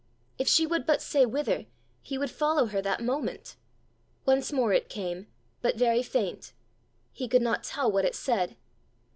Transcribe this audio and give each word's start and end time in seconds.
If 0.39 0.47
she 0.47 0.65
would 0.65 0.87
but 0.87 0.99
say 0.99 1.27
whither, 1.27 1.67
he 2.01 2.17
would 2.17 2.31
follow 2.31 2.65
her 2.65 2.81
that 2.81 3.03
moment! 3.03 3.55
Once 4.25 4.51
more 4.51 4.73
it 4.73 4.89
came, 4.89 5.27
but 5.61 5.75
very 5.77 6.01
faint; 6.01 6.53
he 7.13 7.27
could 7.27 7.43
not 7.43 7.63
tell 7.63 7.91
what 7.91 8.03
it 8.05 8.15
said. 8.15 8.57